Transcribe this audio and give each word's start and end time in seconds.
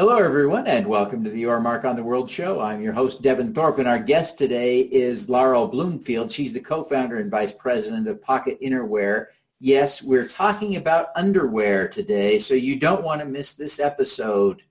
Hello, 0.00 0.16
everyone, 0.16 0.66
and 0.66 0.86
welcome 0.86 1.22
to 1.22 1.28
the 1.28 1.40
Your 1.40 1.60
Mark 1.60 1.84
on 1.84 1.94
the 1.94 2.02
World 2.02 2.30
show. 2.30 2.58
I'm 2.58 2.80
your 2.80 2.94
host, 2.94 3.20
Devin 3.20 3.52
Thorpe, 3.52 3.80
and 3.80 3.86
our 3.86 3.98
guest 3.98 4.38
today 4.38 4.80
is 4.80 5.28
Laurel 5.28 5.68
Bloomfield. 5.68 6.32
She's 6.32 6.54
the 6.54 6.60
co-founder 6.60 7.18
and 7.18 7.30
vice 7.30 7.52
president 7.52 8.08
of 8.08 8.22
Pocket 8.22 8.58
Innerwear. 8.62 9.26
Yes, 9.58 10.02
we're 10.02 10.26
talking 10.26 10.76
about 10.76 11.08
underwear 11.16 11.86
today, 11.86 12.38
so 12.38 12.54
you 12.54 12.76
don't 12.76 13.04
want 13.04 13.20
to 13.20 13.26
miss 13.26 13.52
this 13.52 13.78
episode. 13.78 14.62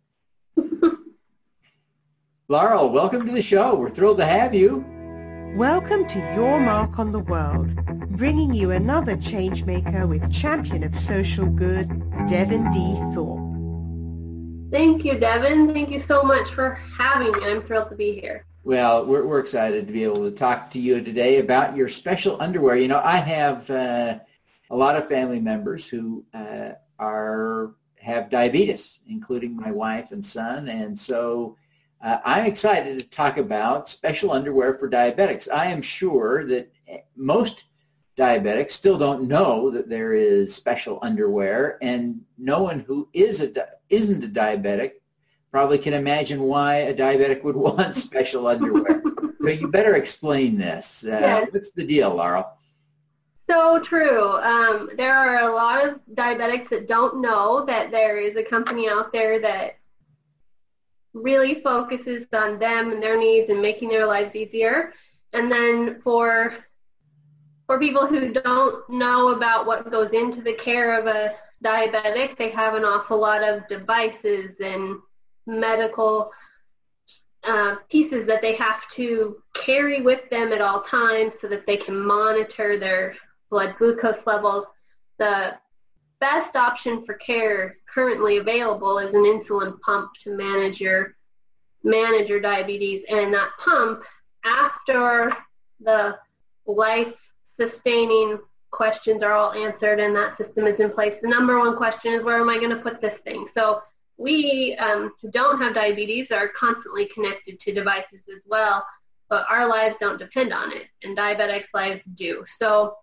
Laurel, 2.48 2.90
welcome 2.90 3.24
to 3.28 3.32
the 3.32 3.44
show. 3.44 3.76
We're 3.76 3.92
thrilled 3.92 4.18
to 4.18 4.26
have 4.26 4.56
you. 4.56 4.84
Welcome 5.56 6.08
to 6.08 6.18
Your 6.34 6.60
Mark 6.60 6.98
on 6.98 7.12
the 7.12 7.20
World, 7.20 7.76
bringing 8.18 8.52
you 8.52 8.72
another 8.72 9.16
changemaker 9.16 10.10
with 10.10 10.34
champion 10.34 10.84
of 10.84 10.98
social 10.98 11.46
good, 11.46 11.88
Devin 12.28 12.72
D. 12.72 12.96
Thorpe. 13.14 13.38
Thank 14.72 15.04
you, 15.04 15.17
Devin. 15.17 15.74
Thank 15.74 15.90
you 15.90 15.97
so 15.97 16.22
much 16.22 16.52
for 16.52 16.76
having 16.98 17.32
me. 17.32 17.50
I'm 17.50 17.64
thrilled 17.64 17.90
to 17.90 17.96
be 17.96 18.20
here. 18.20 18.46
Well, 18.64 19.04
we're, 19.04 19.26
we're 19.26 19.40
excited 19.40 19.88
to 19.88 19.94
be 19.94 20.04
able 20.04 20.30
to 20.30 20.32
talk 20.32 20.70
to 20.72 20.80
you 20.80 21.02
today 21.02 21.40
about 21.40 21.76
your 21.76 21.88
special 21.88 22.40
underwear. 22.40 22.76
You 22.76 22.88
know, 22.88 23.02
I 23.04 23.18
have 23.18 23.68
uh, 23.70 24.20
a 24.70 24.76
lot 24.76 24.95
of 24.95 25.08
family 25.08 25.40
members 25.40 25.88
who 25.88 26.23
uh, 26.36 26.72
are 27.00 27.73
have 28.00 28.30
diabetes, 28.30 29.00
including 29.08 29.55
my 29.55 29.72
wife 29.72 30.12
and 30.12 30.23
son, 30.23 30.70
and 30.70 30.98
so 30.98 31.58
uh, 32.02 32.20
I'm 32.23 32.45
excited 32.45 33.00
to 33.00 33.09
talk 33.09 33.38
about 33.38 33.90
special 33.90 34.31
underwear 34.31 34.76
for 34.76 34.90
diabetics. 34.90 35.52
I 35.52 35.66
am 35.66 35.81
sure 35.81 36.45
that 36.45 36.72
most 37.16 37.66
diabetics 38.20 38.72
still 38.72 38.98
don't 38.98 39.28
know 39.28 39.70
that 39.72 39.90
there 39.90 40.14
is 40.14 40.54
special 40.54 41.00
underwear, 41.02 41.78
and 41.82 42.22
no 42.38 42.62
one 42.62 42.82
who 42.82 43.08
is 43.14 43.42
a 43.42 43.52
isn't 43.90 44.23
a 44.23 44.28
diabetic 44.28 44.92
probably 45.52 45.80
can 45.80 45.94
imagine 45.94 46.42
why 46.42 46.76
a 46.76 46.94
diabetic 46.94 47.44
would 47.44 47.55
want 47.68 47.95
special 47.95 48.47
underwear. 48.47 49.02
but 49.40 49.59
you 49.59 49.67
better 49.67 49.95
explain 49.95 50.58
this. 50.58 51.03
Uh, 51.06 51.09
yes. 51.09 51.47
What's 51.52 51.72
the 51.72 51.86
deal, 51.86 52.14
Laurel? 52.14 52.52
So 53.50 53.80
true. 53.80 54.38
Um, 54.42 54.90
there 54.95 55.16
are 55.16 55.50
a 55.50 55.56
lot 55.56 55.88
of 55.88 56.00
diabetics 56.14 56.70
that 56.70 56.88
don't 56.88 57.20
know 57.20 57.66
that 57.66 57.90
there 57.90 58.17
is 58.17 58.36
a 58.36 58.44
company 58.44 58.88
out 58.88 59.12
there 59.12 59.40
that 59.40 59.80
really 61.14 61.56
focuses 61.62 62.28
on 62.34 62.59
them 62.59 62.92
and 62.92 63.02
their 63.02 63.17
needs 63.17 63.50
and 63.50 63.59
making 63.59 63.90
their 63.90 64.06
lives 64.06 64.36
easier. 64.36 64.94
And 65.34 65.52
then 65.52 66.00
for 66.02 66.53
for 67.70 67.78
people 67.78 68.08
who 68.08 68.34
don't 68.34 68.89
know 68.89 69.31
about 69.31 69.67
what 69.67 69.92
goes 69.92 70.12
into 70.14 70.42
the 70.42 70.53
care 70.53 71.00
of 71.00 71.06
a 71.06 71.36
diabetic, 71.64 72.36
they 72.36 72.50
have 72.50 72.73
an 72.73 72.84
awful 72.84 73.20
lot 73.20 73.44
of 73.44 73.67
devices 73.67 74.56
and 74.59 74.98
medical 75.45 76.31
uh, 77.44 77.75
pieces 77.88 78.25
that 78.25 78.42
they 78.42 78.56
have 78.56 78.88
to 78.88 79.38
carry 79.53 80.02
with 80.02 80.28
them 80.31 80.52
at 80.52 80.62
all 80.62 80.81
times 80.81 81.40
so 81.40 81.47
that 81.47 81.67
they 81.67 81.78
can 81.78 81.95
monitor 82.03 82.75
their 82.75 83.16
blood 83.52 83.75
glucose 83.78 84.25
levels. 84.25 84.66
The 85.20 85.56
best 86.20 86.56
option 86.56 87.06
for 87.06 87.14
care 87.14 87.78
currently 87.86 88.38
available 88.38 88.97
is 88.97 89.14
an 89.14 89.25
insulin 89.25 89.80
pump 89.81 90.14
to 90.23 90.36
manage 90.36 90.81
your 90.81 91.16
manage 91.84 92.30
your 92.30 92.42
diabetes 92.42 93.02
and 93.12 93.31
that 93.31 93.52
pump 93.59 94.02
after 94.44 95.31
the 95.80 96.17
life 96.66 97.28
sustaining 97.55 98.39
questions 98.72 99.23
are 99.23 99.33
all 99.33 99.52
answered 99.53 100.00
and 100.00 100.16
that 100.16 100.38
system 100.38 100.66
is 100.66 100.80
in 100.80 100.92
place. 100.92 101.16
The 101.22 101.28
number 101.28 101.58
one 101.58 101.75
question 101.75 102.14
is 102.14 102.23
where 102.23 102.39
am 102.39 102.50
i 102.50 102.58
going 102.58 102.69
to 102.69 102.78
put 102.78 103.02
this 103.02 103.17
thing? 103.17 103.47
So 103.47 103.81
we 104.17 104.75
um, 104.75 105.14
who 105.22 105.31
don't 105.31 105.59
have 105.61 105.73
diabetes 105.73 106.31
are 106.31 106.50
constantly 106.50 107.06
connected 107.06 107.59
to 107.61 107.73
devices 107.73 108.22
as 108.33 108.44
well 108.45 108.86
but 109.30 109.45
our 109.50 109.69
lives 109.69 109.95
don't 110.00 110.19
depend 110.19 110.52
on 110.52 110.72
it 110.75 110.88
and 111.03 111.16
diabetics 111.16 111.67
lives 111.73 112.02
do. 112.16 112.44
So 112.57 112.96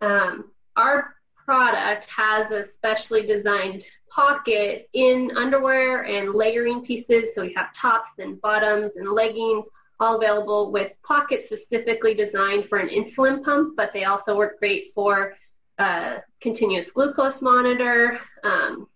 um, 0.00 0.50
our 0.76 1.14
product 1.36 2.06
has 2.10 2.50
a 2.50 2.68
specially 2.68 3.24
designed 3.24 3.84
pocket 4.10 4.88
in 4.92 5.30
underwear 5.36 6.04
and 6.04 6.34
layering 6.34 6.84
pieces. 6.84 7.34
So 7.34 7.42
we 7.42 7.52
have 7.54 7.72
tops 7.72 8.10
and 8.18 8.40
bottoms 8.40 8.92
and 8.96 9.08
leggings 9.08 9.66
all 10.04 10.16
available 10.16 10.70
with 10.70 10.92
pockets 11.02 11.46
specifically 11.46 12.14
designed 12.14 12.68
for 12.68 12.78
an 12.78 12.88
insulin 12.88 13.42
pump, 13.42 13.74
but 13.76 13.92
they 13.94 14.04
also 14.04 14.36
work 14.36 14.58
great 14.58 14.92
for 14.94 15.34
a 15.78 16.22
continuous 16.40 16.90
glucose 16.90 17.40
monitor, 17.40 18.20
um, 18.44 18.86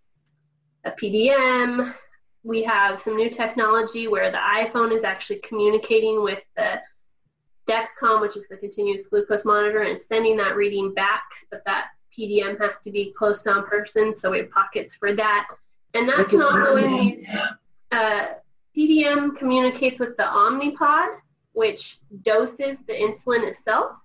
a 0.84 0.90
PDM. 0.90 1.94
We 2.44 2.62
have 2.62 3.00
some 3.00 3.16
new 3.16 3.30
technology 3.30 4.06
where 4.06 4.30
the 4.30 4.38
iPhone 4.38 4.92
is 4.92 5.02
actually 5.02 5.40
communicating 5.40 6.22
with 6.22 6.44
the 6.56 6.80
Dexcom, 7.66 8.20
which 8.20 8.36
is 8.36 8.46
the 8.50 8.56
continuous 8.56 9.06
glucose 9.06 9.44
monitor, 9.44 9.82
and 9.82 10.00
sending 10.00 10.36
that 10.36 10.56
reading 10.56 10.92
back, 10.94 11.24
but 11.50 11.64
that 11.64 11.88
PDM 12.16 12.60
has 12.60 12.76
to 12.84 12.90
be 12.90 13.12
close 13.16 13.42
to 13.42 13.50
on 13.50 13.66
person, 13.66 14.14
so 14.14 14.30
we 14.30 14.38
have 14.38 14.50
pockets 14.50 14.94
for 14.94 15.12
that. 15.14 15.48
And 15.94 16.08
that 16.08 16.28
can 16.28 16.42
also 16.42 16.76
in 16.76 16.90
these, 16.96 17.28
uh, 17.92 18.26
PDM 18.78 19.36
communicates 19.36 19.98
with 19.98 20.16
the 20.16 20.22
Omnipod, 20.22 21.16
which 21.52 21.98
doses 22.22 22.80
the 22.82 22.92
insulin 22.92 23.42
itself. 23.48 23.96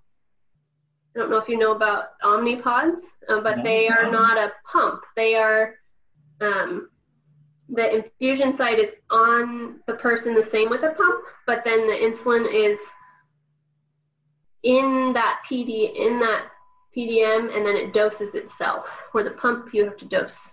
I 1.16 1.20
don't 1.20 1.30
know 1.30 1.38
if 1.38 1.48
you 1.48 1.60
know 1.60 1.74
about 1.74 2.20
Omnipods, 2.24 3.02
uh, 3.30 3.40
but 3.42 3.64
they 3.64 3.88
are 3.88 4.10
not 4.10 4.36
a 4.36 4.52
pump. 4.66 5.04
They 5.16 5.36
are, 5.36 5.76
um, 6.42 6.90
the 7.70 7.98
infusion 7.98 8.56
site 8.56 8.80
is 8.80 8.96
on 9.12 9.80
the 9.86 9.94
person 9.94 10.34
the 10.34 10.44
same 10.44 10.72
with 10.72 10.82
a 10.82 10.94
pump, 10.94 11.26
but 11.46 11.64
then 11.64 11.86
the 11.86 11.94
insulin 11.94 12.52
is 12.52 12.80
in 14.64 15.14
that 15.14 15.44
PD 15.48 15.96
in 15.96 16.20
that 16.20 16.48
PDM 16.98 17.56
and 17.56 17.64
then 17.64 17.76
it 17.76 17.94
doses 17.94 18.34
itself. 18.34 18.88
Where 19.12 19.24
the 19.24 19.32
pump 19.32 19.72
you 19.72 19.86
have 19.86 19.98
to 19.98 20.06
dose. 20.06 20.50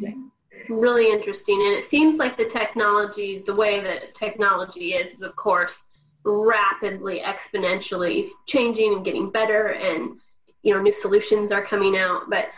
Yeah. 0.00 0.30
Really 0.68 1.10
interesting. 1.10 1.60
And 1.62 1.76
it 1.76 1.86
seems 1.86 2.16
like 2.16 2.36
the 2.36 2.44
technology, 2.44 3.42
the 3.44 3.54
way 3.54 3.80
that 3.80 4.14
technology 4.14 4.94
is, 4.94 5.14
is 5.14 5.22
of 5.22 5.34
course 5.36 5.82
rapidly, 6.24 7.20
exponentially 7.20 8.28
changing 8.46 8.94
and 8.94 9.04
getting 9.04 9.30
better 9.30 9.68
and 9.68 10.18
you 10.62 10.74
know, 10.74 10.82
new 10.82 10.92
solutions 10.92 11.52
are 11.52 11.64
coming 11.64 11.96
out. 11.96 12.28
But 12.28 12.50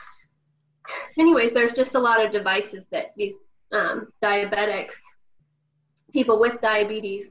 anyways, 1.19 1.53
there's 1.53 1.73
just 1.73 1.95
a 1.95 2.01
lot 2.01 2.25
of 2.25 2.33
devices 2.33 2.87
that 2.91 3.13
these 3.17 3.37
um, 3.73 4.13
diabetics, 4.23 4.95
people 6.13 6.39
with 6.39 6.61
diabetes 6.61 7.29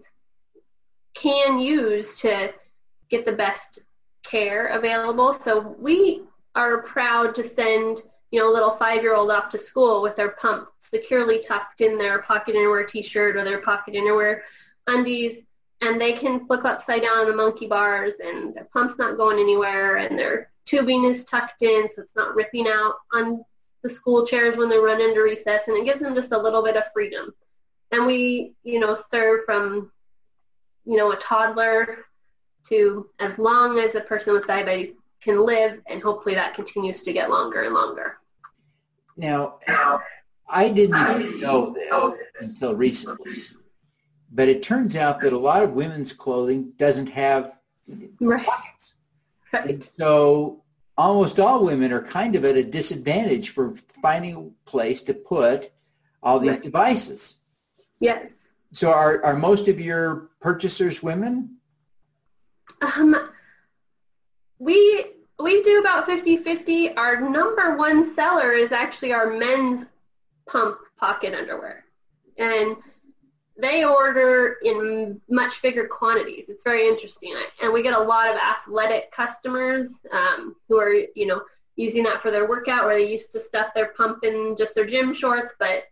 can 1.13 1.59
use 1.59 2.17
to 2.19 2.53
get 3.09 3.25
the 3.25 3.33
best 3.33 3.79
care 4.23 4.67
available. 4.67 5.33
So 5.33 5.75
we 5.79 6.21
are 6.55 6.83
proud 6.83 7.35
to 7.35 7.47
send 7.47 8.01
you 8.31 8.39
know 8.39 8.51
a 8.51 8.53
little 8.53 8.71
five-year-old 8.71 9.29
off 9.29 9.49
to 9.49 9.57
school 9.57 10.01
with 10.01 10.15
their 10.15 10.31
pump 10.31 10.69
securely 10.79 11.39
tucked 11.39 11.81
in 11.81 11.97
their 11.97 12.21
pocket 12.23 12.55
innerwear 12.55 12.87
t-shirt 12.87 13.35
or 13.35 13.43
their 13.43 13.61
pocket 13.61 13.93
innerwear 13.93 14.41
undies 14.87 15.43
and 15.81 15.99
they 15.99 16.13
can 16.13 16.45
flip 16.47 16.63
upside 16.65 17.01
down 17.01 17.19
on 17.19 17.27
the 17.27 17.35
monkey 17.35 17.67
bars 17.67 18.13
and 18.23 18.55
their 18.55 18.67
pump's 18.73 18.97
not 18.97 19.17
going 19.17 19.39
anywhere 19.39 19.97
and 19.97 20.17
their 20.17 20.51
tubing 20.65 21.03
is 21.03 21.25
tucked 21.25 21.61
in 21.61 21.89
so 21.89 22.01
it's 22.01 22.15
not 22.15 22.35
ripping 22.35 22.67
out 22.67 22.95
on 23.13 23.43
the 23.83 23.89
school 23.89 24.25
chairs 24.25 24.57
when 24.57 24.69
they 24.69 24.77
run 24.77 25.01
into 25.01 25.21
recess 25.21 25.67
and 25.67 25.77
it 25.77 25.85
gives 25.85 26.01
them 26.01 26.15
just 26.15 26.31
a 26.31 26.37
little 26.37 26.63
bit 26.63 26.77
of 26.77 26.83
freedom. 26.93 27.33
And 27.91 28.05
we 28.05 28.53
you 28.63 28.79
know 28.79 28.95
serve 29.09 29.41
from 29.45 29.91
you 30.85 30.97
know, 30.97 31.11
a 31.11 31.17
toddler 31.17 32.05
to 32.69 33.09
as 33.19 33.37
long 33.37 33.79
as 33.79 33.95
a 33.95 34.01
person 34.01 34.33
with 34.33 34.47
diabetes 34.47 34.95
can 35.21 35.45
live, 35.45 35.81
and 35.87 36.01
hopefully 36.01 36.35
that 36.35 36.53
continues 36.53 37.01
to 37.03 37.13
get 37.13 37.29
longer 37.29 37.61
and 37.63 37.73
longer. 37.73 38.17
Now, 39.17 39.59
I 40.49 40.69
didn't 40.69 41.22
even 41.22 41.40
know 41.40 41.73
this 41.73 42.19
until 42.40 42.75
recently, 42.75 43.34
but 44.31 44.49
it 44.49 44.63
turns 44.63 44.96
out 44.96 45.22
that 45.22 45.34
a 45.34 45.37
lot 45.37 45.63
of 45.63 45.73
women's 45.73 46.11
clothing 46.11 46.73
doesn't 46.78 47.07
have 47.07 47.59
right. 48.19 48.46
pockets. 48.46 48.96
Right. 49.53 49.90
so 49.99 50.63
almost 50.97 51.40
all 51.40 51.66
women 51.66 51.91
are 51.91 52.01
kind 52.01 52.35
of 52.35 52.46
at 52.46 52.55
a 52.55 52.63
disadvantage 52.63 53.49
for 53.49 53.75
finding 54.01 54.35
a 54.35 54.69
place 54.69 55.01
to 55.03 55.13
put 55.13 55.72
all 56.23 56.40
these 56.40 56.51
right. 56.51 56.63
devices. 56.63 57.35
Yes. 57.99 58.31
So 58.72 58.91
are, 58.91 59.23
are 59.23 59.35
most 59.35 59.67
of 59.67 59.79
your 59.79 60.29
purchasers 60.40 61.03
women? 61.03 61.57
Um, 62.81 63.30
we 64.61 65.05
we 65.40 65.63
do 65.63 65.79
about 65.79 66.08
50-50. 66.08 66.96
Our 66.96 67.19
number 67.19 67.75
one 67.75 68.13
seller 68.13 68.52
is 68.52 68.72
actually 68.72 69.11
our 69.11 69.35
men's 69.35 69.85
pump 70.47 70.78
pocket 70.97 71.34
underwear. 71.34 71.85
And 72.37 72.75
they 73.58 73.84
order 73.84 74.58
in 74.63 75.19
much 75.29 75.63
bigger 75.63 75.87
quantities. 75.87 76.47
It's 76.47 76.63
very 76.63 76.87
interesting. 76.87 77.35
And 77.61 77.73
we 77.73 77.81
get 77.81 77.96
a 77.96 77.99
lot 77.99 78.29
of 78.29 78.35
athletic 78.35 79.11
customers 79.11 79.91
um, 80.11 80.55
who 80.69 80.78
are, 80.79 80.93
you 81.16 81.25
know, 81.25 81.41
using 81.75 82.03
that 82.03 82.22
for 82.22 82.29
their 82.29 82.47
workout 82.47 82.85
where 82.85 82.96
they 82.96 83.11
used 83.11 83.31
to 83.31 83.40
stuff 83.40 83.73
their 83.73 83.93
pump 83.97 84.23
in 84.23 84.55
just 84.55 84.75
their 84.75 84.85
gym 84.85 85.11
shorts, 85.11 85.53
but 85.58 85.85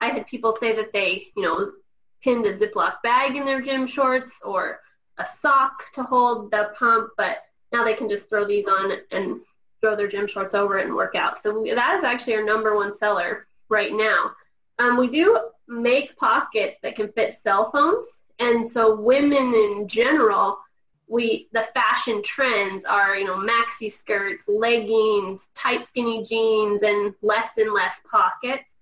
I 0.00 0.06
had 0.06 0.26
people 0.26 0.56
say 0.58 0.74
that 0.76 0.94
they, 0.94 1.26
you 1.36 1.42
know, 1.42 1.70
pinned 2.22 2.46
a 2.46 2.56
Ziploc 2.56 3.02
bag 3.02 3.36
in 3.36 3.44
their 3.44 3.60
gym 3.60 3.86
shorts 3.86 4.40
or 4.42 4.80
a 5.18 5.26
sock 5.26 5.92
to 5.92 6.02
hold 6.02 6.50
the 6.50 6.72
pump, 6.78 7.10
but 7.18 7.42
now 7.72 7.84
they 7.84 7.94
can 7.94 8.08
just 8.08 8.28
throw 8.28 8.44
these 8.44 8.68
on 8.68 8.92
and 9.10 9.40
throw 9.80 9.96
their 9.96 10.08
gym 10.08 10.26
shorts 10.26 10.54
over 10.54 10.78
it 10.78 10.86
and 10.86 10.94
work 10.94 11.14
out. 11.14 11.38
So 11.38 11.64
that 11.74 11.96
is 11.98 12.04
actually 12.04 12.36
our 12.36 12.44
number 12.44 12.76
one 12.76 12.94
seller 12.94 13.46
right 13.68 13.92
now. 13.92 14.32
Um, 14.78 14.96
we 14.96 15.08
do 15.08 15.50
make 15.68 16.16
pockets 16.16 16.78
that 16.82 16.94
can 16.94 17.10
fit 17.12 17.36
cell 17.36 17.70
phones, 17.70 18.06
and 18.38 18.70
so 18.70 18.96
women 18.96 19.54
in 19.54 19.86
general, 19.88 20.58
we 21.08 21.48
the 21.52 21.68
fashion 21.74 22.22
trends 22.22 22.84
are 22.84 23.16
you 23.16 23.24
know 23.24 23.36
maxi 23.36 23.90
skirts, 23.92 24.48
leggings, 24.48 25.48
tight 25.54 25.88
skinny 25.88 26.24
jeans, 26.24 26.82
and 26.82 27.14
less 27.22 27.58
and 27.58 27.72
less 27.72 28.00
pockets. 28.10 28.72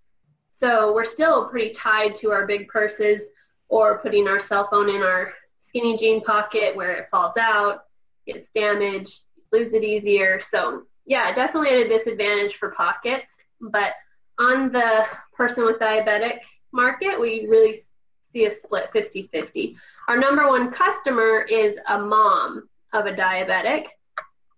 So 0.51 0.93
we're 0.93 1.07
still 1.07 1.49
pretty 1.49 1.71
tied 1.71 2.15
to 2.17 2.31
our 2.33 2.47
big 2.47 2.69
purses 2.69 3.29
or 3.69 3.99
putting 3.99 4.29
our 4.29 4.41
cell 4.41 4.69
phone 4.69 4.91
in 4.91 5.03
our 5.03 5.33
skinny 5.61 5.97
jean 5.97 6.21
pocket 6.21 6.77
where 6.77 6.93
it 6.93 7.09
falls 7.11 7.37
out, 7.39 7.85
gets 8.33 8.51
damaged, 8.51 9.21
lose 9.53 9.73
it 9.73 9.85
easier. 9.85 10.41
So 10.41 10.85
yeah, 11.07 11.35
definitely 11.35 11.71
at 11.71 11.87
a 11.87 11.89
disadvantage 11.89 12.57
for 12.57 12.71
pockets. 12.73 13.37
But 13.61 13.95
on 14.39 14.73
the 14.73 15.07
person 15.35 15.65
with 15.65 15.79
diabetic 15.79 16.39
market, 16.73 17.21
we 17.21 17.47
really 17.47 17.81
see 18.33 18.47
a 18.47 18.53
split 18.53 18.91
50-50. 18.95 19.77
Our 20.09 20.19
number 20.19 20.49
one 20.49 20.71
customer 20.71 21.47
is 21.51 21.79
a 21.89 21.99
mom 21.99 22.69
of 22.93 23.07
a 23.07 23.13
diabetic. 23.13 23.87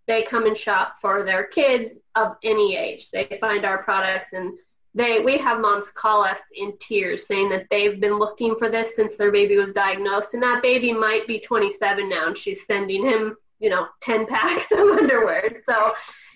They 0.06 0.22
come 0.22 0.46
and 0.46 0.56
shop 0.56 0.96
for 1.00 1.22
their 1.22 1.44
kids 1.44 1.90
of 2.14 2.36
any 2.42 2.76
age. 2.76 3.10
They 3.10 3.38
find 3.40 3.64
our 3.64 3.82
products 3.82 4.28
and 4.32 4.58
they 4.94 5.20
we 5.20 5.38
have 5.38 5.60
moms 5.60 5.90
call 5.90 6.22
us 6.22 6.40
in 6.54 6.76
tears 6.78 7.26
saying 7.26 7.48
that 7.48 7.66
they've 7.70 8.00
been 8.00 8.18
looking 8.18 8.54
for 8.56 8.68
this 8.68 8.94
since 8.94 9.16
their 9.16 9.32
baby 9.32 9.56
was 9.56 9.72
diagnosed 9.72 10.34
and 10.34 10.42
that 10.42 10.62
baby 10.62 10.92
might 10.92 11.26
be 11.26 11.38
27 11.38 12.08
now 12.08 12.26
and 12.26 12.36
she's 12.36 12.66
sending 12.66 13.04
him 13.04 13.36
you 13.62 13.70
know 13.70 13.87
10 14.00 14.26
packs 14.26 14.67
of 14.73 14.79
underwear 14.79 15.62
so 15.69 15.94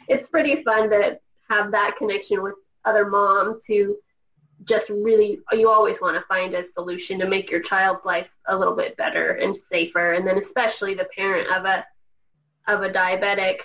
it's 0.09 0.29
pretty 0.29 0.63
fun 0.63 0.89
to 0.89 1.19
have 1.51 1.71
that 1.73 1.97
connection 1.97 2.43
with 2.43 2.55
other 2.85 3.07
moms 3.07 3.65
who 3.67 3.97
just 4.65 4.89
really 4.89 5.39
you 5.53 5.69
always 5.69 6.01
want 6.01 6.17
to 6.17 6.23
find 6.23 6.55
a 6.55 6.65
solution 6.65 7.19
to 7.19 7.29
make 7.29 7.51
your 7.51 7.61
child's 7.61 8.05
life 8.07 8.29
a 8.49 8.57
little 8.57 8.75
bit 8.75 8.97
better 8.97 9.33
and 9.33 9.57
safer 9.71 10.15
and 10.15 10.27
then 10.27 10.39
especially 10.39 10.95
the 10.95 11.09
parent 11.17 11.47
of 11.55 11.67
a 11.67 11.85
of 12.69 12.83
a 12.83 12.91
diabetic 12.91 13.61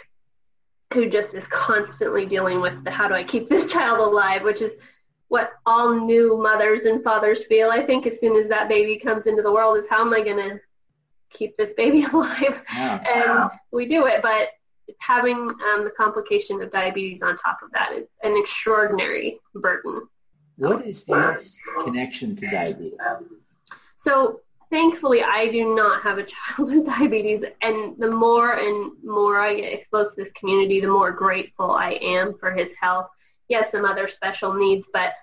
who 0.93 1.09
just 1.09 1.33
is 1.33 1.47
constantly 1.47 2.25
dealing 2.25 2.61
with 2.61 2.83
the 2.83 2.91
how 2.91 3.07
do 3.07 3.13
I 3.13 3.23
keep 3.23 3.47
this 3.47 3.65
child 3.71 3.99
alive, 3.99 4.43
which 4.43 4.61
is 4.61 4.73
what 5.29 5.53
all 5.65 5.95
new 5.95 6.37
mothers 6.41 6.81
and 6.81 7.03
fathers 7.03 7.45
feel. 7.45 7.69
I 7.69 7.81
think 7.81 8.05
as 8.05 8.19
soon 8.19 8.35
as 8.35 8.49
that 8.49 8.67
baby 8.67 8.97
comes 8.97 9.27
into 9.27 9.41
the 9.41 9.51
world 9.51 9.77
is 9.77 9.85
how 9.89 10.01
am 10.01 10.13
I 10.13 10.21
going 10.21 10.37
to 10.37 10.59
keep 11.31 11.57
this 11.57 11.73
baby 11.73 12.03
alive? 12.13 12.61
Yeah. 12.73 13.03
And 13.07 13.51
we 13.71 13.85
do 13.85 14.05
it, 14.07 14.21
but 14.21 14.49
having 14.99 15.37
um, 15.37 15.83
the 15.83 15.93
complication 15.97 16.61
of 16.61 16.71
diabetes 16.71 17.21
on 17.21 17.37
top 17.37 17.59
of 17.63 17.71
that 17.71 17.91
is 17.93 18.05
an 18.23 18.35
extraordinary 18.37 19.39
burden. 19.55 20.07
What 20.57 20.85
is 20.85 21.03
the 21.03 21.43
connection 21.83 22.35
to 22.35 22.47
diabetes? 22.49 22.99
So 23.97 24.41
thankfully 24.69 25.23
I 25.23 25.47
do 25.47 25.75
not 25.75 26.01
have 26.03 26.17
a 26.17 26.23
child 26.57 26.71
with 26.71 26.85
diabetes 26.85 27.43
and 27.61 27.95
the 27.97 28.11
more 28.11 28.53
and 28.53 28.91
more 29.03 29.39
I 29.39 29.55
get 29.55 29.73
exposed 29.73 30.15
to 30.15 30.23
this 30.23 30.33
community, 30.33 30.79
the 30.79 30.87
more 30.87 31.11
grateful 31.11 31.71
I 31.71 31.91
am 32.01 32.37
for 32.39 32.51
his 32.51 32.69
health. 32.79 33.07
He 33.47 33.55
has 33.55 33.65
some 33.71 33.85
other 33.85 34.07
special 34.07 34.53
needs, 34.53 34.87
but 34.93 35.13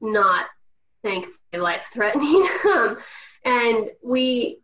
not 0.00 0.46
thankfully 1.02 1.38
life-threatening. 1.54 2.48
Um, 2.64 2.96
and 3.44 3.90
we 4.02 4.60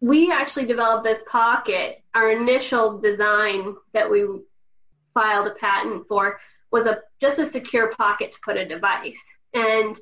we 0.00 0.30
actually 0.30 0.66
developed 0.66 1.04
this 1.04 1.22
pocket. 1.26 2.02
Our 2.14 2.30
initial 2.30 2.98
design 2.98 3.76
that 3.92 4.10
we 4.10 4.26
filed 5.14 5.46
a 5.46 5.54
patent 5.54 6.06
for 6.08 6.40
was 6.70 6.86
a 6.86 7.00
just 7.20 7.38
a 7.38 7.46
secure 7.46 7.90
pocket 7.92 8.32
to 8.32 8.38
put 8.44 8.56
a 8.56 8.64
device. 8.64 9.22
And 9.54 9.98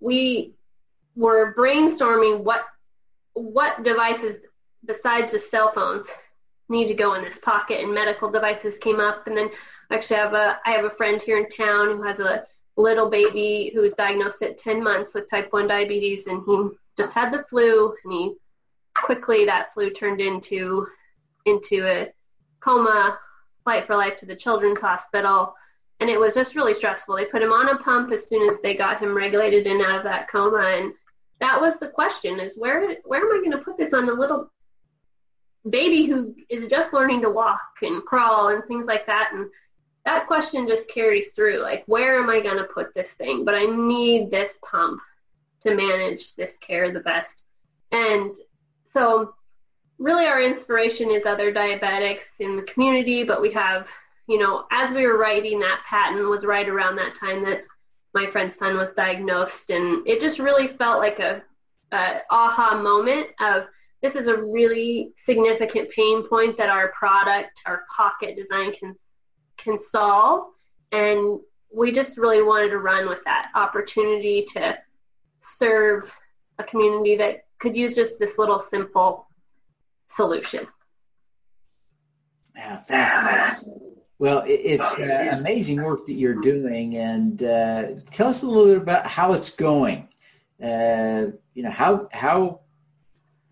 we 0.00 0.54
were 1.14 1.54
brainstorming 1.54 2.40
what 2.40 2.64
what 3.34 3.82
devices 3.82 4.36
besides 4.84 5.32
just 5.32 5.50
cell 5.50 5.70
phones 5.72 6.08
need 6.68 6.88
to 6.88 6.94
go 6.94 7.14
in 7.14 7.22
this 7.22 7.38
pocket 7.38 7.80
and 7.80 7.92
medical 7.92 8.30
devices 8.30 8.78
came 8.78 9.00
up 9.00 9.26
and 9.26 9.36
then 9.36 9.50
actually 9.90 10.16
I 10.16 10.20
have 10.20 10.34
a 10.34 10.58
I 10.66 10.70
have 10.70 10.84
a 10.84 10.90
friend 10.90 11.20
here 11.20 11.38
in 11.38 11.48
town 11.48 11.96
who 11.96 12.02
has 12.02 12.20
a 12.20 12.46
little 12.76 13.08
baby 13.08 13.70
who 13.74 13.82
was 13.82 13.94
diagnosed 13.94 14.42
at 14.42 14.58
10 14.58 14.82
months 14.82 15.14
with 15.14 15.30
type 15.30 15.52
1 15.52 15.68
diabetes 15.68 16.26
and 16.26 16.42
he 16.46 16.68
just 16.96 17.12
had 17.12 17.32
the 17.32 17.44
flu 17.44 17.94
and 18.04 18.12
he 18.12 18.34
quickly 18.94 19.44
that 19.44 19.72
flu 19.72 19.90
turned 19.90 20.20
into 20.20 20.86
into 21.46 21.86
a 21.86 22.12
coma 22.60 23.18
flight 23.64 23.86
for 23.86 23.96
life 23.96 24.16
to 24.16 24.26
the 24.26 24.36
children's 24.36 24.80
hospital. 24.80 25.54
And 26.00 26.10
it 26.10 26.18
was 26.18 26.34
just 26.34 26.54
really 26.54 26.74
stressful. 26.74 27.16
They 27.16 27.24
put 27.24 27.42
him 27.42 27.52
on 27.52 27.68
a 27.68 27.78
pump 27.78 28.12
as 28.12 28.26
soon 28.26 28.48
as 28.48 28.58
they 28.62 28.74
got 28.74 29.00
him 29.00 29.16
regulated 29.16 29.66
and 29.66 29.80
out 29.82 29.98
of 29.98 30.04
that 30.04 30.28
coma. 30.28 30.64
And 30.76 30.92
that 31.40 31.60
was 31.60 31.78
the 31.78 31.88
question 31.88 32.40
is 32.40 32.56
where 32.56 32.96
where 33.04 33.20
am 33.20 33.32
I 33.32 33.38
going 33.38 33.52
to 33.52 33.64
put 33.64 33.76
this 33.76 33.94
on 33.94 34.06
the 34.06 34.14
little 34.14 34.50
baby 35.68 36.04
who 36.04 36.34
is 36.50 36.66
just 36.66 36.92
learning 36.92 37.22
to 37.22 37.30
walk 37.30 37.78
and 37.82 38.04
crawl 38.04 38.48
and 38.48 38.64
things 38.64 38.86
like 38.86 39.06
that? 39.06 39.30
And 39.32 39.48
that 40.04 40.26
question 40.26 40.66
just 40.66 40.90
carries 40.90 41.28
through 41.28 41.62
like 41.62 41.84
where 41.86 42.18
am 42.18 42.28
I 42.28 42.40
going 42.40 42.58
to 42.58 42.64
put 42.64 42.94
this 42.94 43.12
thing? 43.12 43.44
But 43.44 43.54
I 43.54 43.64
need 43.64 44.30
this 44.30 44.58
pump 44.64 45.00
to 45.60 45.74
manage 45.74 46.34
this 46.34 46.56
care 46.58 46.90
the 46.90 47.00
best. 47.00 47.44
And 47.92 48.36
so 48.94 49.34
really 49.98 50.26
our 50.26 50.40
inspiration 50.40 51.10
is 51.10 51.26
other 51.26 51.52
diabetics 51.52 52.24
in 52.40 52.56
the 52.56 52.62
community 52.62 53.22
but 53.22 53.40
we 53.40 53.50
have 53.52 53.86
you 54.26 54.38
know 54.38 54.64
as 54.70 54.90
we 54.92 55.06
were 55.06 55.18
writing 55.18 55.60
that 55.60 55.82
patent 55.86 56.28
was 56.28 56.44
right 56.44 56.68
around 56.68 56.96
that 56.96 57.14
time 57.18 57.44
that 57.44 57.64
my 58.14 58.26
friend's 58.26 58.56
son 58.56 58.76
was 58.76 58.92
diagnosed 58.92 59.70
and 59.70 60.06
it 60.06 60.20
just 60.20 60.38
really 60.38 60.68
felt 60.68 60.98
like 60.98 61.18
a, 61.18 61.42
a 61.92 62.20
aha 62.30 62.80
moment 62.80 63.28
of 63.40 63.66
this 64.04 64.16
is 64.16 64.26
a 64.26 64.36
really 64.36 65.12
significant 65.16 65.88
pain 65.88 66.28
point 66.28 66.58
that 66.58 66.68
our 66.68 66.92
product, 66.92 67.58
our 67.64 67.86
pocket 67.96 68.36
design 68.36 68.74
can 68.74 68.94
can 69.56 69.80
solve. 69.80 70.48
And 70.92 71.40
we 71.74 71.90
just 71.90 72.18
really 72.18 72.42
wanted 72.42 72.68
to 72.68 72.80
run 72.80 73.08
with 73.08 73.24
that 73.24 73.50
opportunity 73.54 74.44
to 74.52 74.78
serve 75.56 76.12
a 76.58 76.64
community 76.64 77.16
that 77.16 77.44
could 77.58 77.76
use 77.76 77.94
just 77.94 78.18
this 78.18 78.38
little 78.38 78.60
simple 78.60 79.26
solution. 80.06 80.66
Yeah, 82.56 82.82
fascinating. 82.84 83.80
Well, 84.18 84.44
it's 84.46 84.96
uh, 84.96 85.36
amazing 85.40 85.82
work 85.82 86.06
that 86.06 86.12
you're 86.12 86.40
doing, 86.40 86.96
and 86.96 87.42
uh, 87.42 87.88
tell 88.12 88.28
us 88.28 88.42
a 88.42 88.46
little 88.46 88.74
bit 88.74 88.82
about 88.82 89.06
how 89.06 89.32
it's 89.32 89.50
going. 89.50 90.08
Uh, 90.62 91.26
you 91.54 91.62
know, 91.62 91.70
how 91.70 92.08
how 92.12 92.60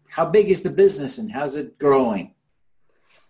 how 0.08 0.24
big 0.24 0.48
is 0.50 0.62
the 0.62 0.70
business, 0.70 1.18
and 1.18 1.30
how's 1.30 1.56
it 1.56 1.78
growing? 1.78 2.34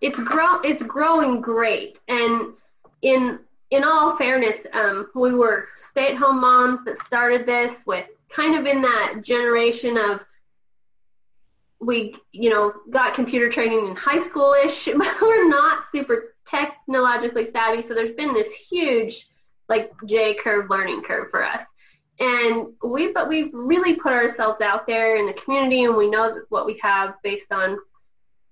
It's 0.02 0.20
grow 0.20 0.60
it's 0.60 0.82
growing 0.82 1.40
great, 1.40 2.00
and 2.06 2.52
in 3.00 3.38
in 3.70 3.82
all 3.82 4.16
fairness, 4.16 4.58
um, 4.74 5.08
we 5.14 5.32
were 5.32 5.68
stay-at-home 5.78 6.38
moms 6.38 6.84
that 6.84 6.98
started 6.98 7.46
this 7.46 7.82
with 7.86 8.04
kind 8.32 8.56
of 8.56 8.66
in 8.66 8.82
that 8.82 9.20
generation 9.22 9.96
of 9.96 10.24
we, 11.80 12.14
you 12.30 12.48
know, 12.48 12.72
got 12.90 13.14
computer 13.14 13.48
training 13.48 13.88
in 13.88 13.96
high 13.96 14.20
school-ish, 14.20 14.84
but 14.96 15.20
we're 15.20 15.48
not 15.48 15.84
super 15.90 16.34
technologically 16.46 17.50
savvy. 17.50 17.82
So 17.82 17.94
there's 17.94 18.14
been 18.14 18.32
this 18.32 18.52
huge, 18.52 19.28
like, 19.68 19.92
J-curve 20.06 20.70
learning 20.70 21.02
curve 21.02 21.30
for 21.30 21.42
us. 21.42 21.64
And 22.20 22.68
we, 22.84 23.12
but 23.12 23.28
we've 23.28 23.50
really 23.52 23.94
put 23.94 24.12
ourselves 24.12 24.60
out 24.60 24.86
there 24.86 25.16
in 25.16 25.26
the 25.26 25.32
community 25.32 25.84
and 25.84 25.96
we 25.96 26.08
know 26.08 26.42
what 26.50 26.66
we 26.66 26.78
have 26.82 27.14
based 27.24 27.52
on, 27.52 27.78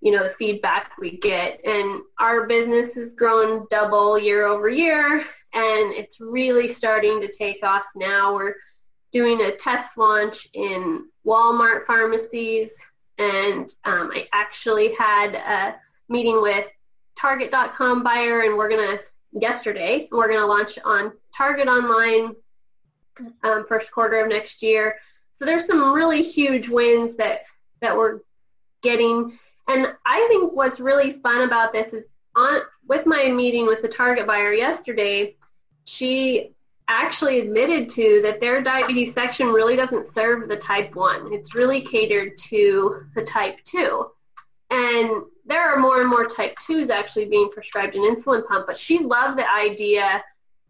you 0.01 0.11
know, 0.11 0.25
the 0.25 0.31
feedback 0.31 0.93
we 0.99 1.19
get. 1.19 1.61
And 1.65 2.03
our 2.19 2.49
business 2.49 2.97
has 2.97 3.13
grown 3.13 3.67
double 3.71 4.19
year 4.19 4.47
over 4.47 4.69
year 4.69 5.25
and 5.53 5.93
it's 5.93 6.21
really 6.21 6.73
starting 6.73 7.21
to 7.21 7.31
take 7.33 7.65
off 7.65 7.85
now. 7.95 8.35
We're 8.35 8.55
doing 9.13 9.43
a 9.43 9.53
test 9.53 9.99
launch 9.99 10.49
in 10.55 11.07
Walmart 11.27 11.87
pharmacies 11.87 12.81
and 13.21 13.75
um, 13.85 14.11
I 14.13 14.27
actually 14.33 14.95
had 14.95 15.35
a 15.35 15.77
meeting 16.09 16.41
with 16.41 16.67
Target.com 17.19 18.03
buyer, 18.03 18.41
and 18.41 18.57
we're 18.57 18.71
gonna 18.71 18.99
yesterday 19.33 20.09
we're 20.11 20.29
gonna 20.29 20.47
launch 20.47 20.79
on 20.85 21.13
Target 21.37 21.69
online 21.69 22.35
um, 23.45 23.67
first 23.69 23.93
quarter 23.93 24.25
of 24.25 24.29
next 24.29 24.63
year. 24.63 24.99
So 25.35 25.45
there's 25.45 25.67
some 25.67 25.93
really 25.93 26.23
huge 26.23 26.69
wins 26.69 27.17
that 27.17 27.43
that 27.83 27.95
we're 27.95 28.21
getting, 28.83 29.39
and 29.69 29.95
I 30.07 30.27
think 30.29 30.55
what's 30.55 30.81
really 30.81 31.13
fun 31.23 31.43
about 31.43 31.75
this 31.75 31.93
is 31.93 32.05
on 32.35 32.63
with 32.89 33.05
my 33.05 33.29
meeting 33.29 33.67
with 33.67 33.83
the 33.83 33.89
Target 33.89 34.27
buyer 34.27 34.55
yesterday, 34.55 35.37
she 35.85 36.55
actually 36.91 37.41
admitted 37.41 37.89
to 37.91 38.21
that 38.23 38.41
their 38.41 38.63
diabetes 38.63 39.15
section 39.15 39.49
really 39.49 39.77
doesn't 39.77 40.13
serve 40.13 40.49
the 40.49 40.57
type 40.57 40.95
1. 40.95 41.33
It's 41.33 41.55
really 41.55 41.81
catered 41.81 42.37
to 42.49 43.03
the 43.15 43.23
type 43.23 43.59
2. 43.65 44.11
And 44.71 45.23
there 45.45 45.69
are 45.69 45.79
more 45.79 46.01
and 46.01 46.09
more 46.09 46.27
type 46.27 46.57
2s 46.69 46.91
actually 46.91 47.27
being 47.27 47.51
prescribed 47.51 47.95
an 47.95 48.03
insulin 48.03 48.47
pump, 48.47 48.67
but 48.67 48.79
she 48.79 48.99
loved 48.99 49.39
the 49.39 49.53
idea 49.53 50.23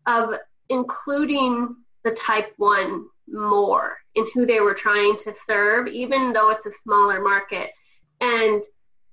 of 0.06 0.34
including 0.68 1.76
the 2.02 2.12
type 2.12 2.54
1 2.56 3.06
more 3.28 3.98
in 4.14 4.26
who 4.34 4.46
they 4.46 4.60
were 4.60 4.74
trying 4.74 5.16
to 5.18 5.34
serve, 5.46 5.86
even 5.86 6.32
though 6.32 6.50
it's 6.50 6.66
a 6.66 6.72
smaller 6.72 7.20
market. 7.20 7.70
And 8.20 8.62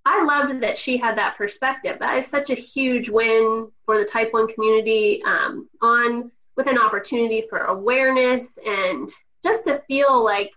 I 0.05 0.23
loved 0.23 0.61
that 0.61 0.77
she 0.77 0.97
had 0.97 1.17
that 1.17 1.37
perspective. 1.37 1.99
That 1.99 2.17
is 2.17 2.27
such 2.27 2.49
a 2.49 2.55
huge 2.55 3.09
win 3.09 3.69
for 3.85 3.97
the 3.97 4.05
type 4.05 4.31
1 4.31 4.53
community 4.53 5.21
um, 5.23 5.69
on 5.81 6.31
with 6.57 6.67
an 6.67 6.77
opportunity 6.77 7.45
for 7.49 7.59
awareness 7.59 8.57
and 8.65 9.09
just 9.43 9.63
to 9.65 9.81
feel 9.87 10.23
like 10.23 10.51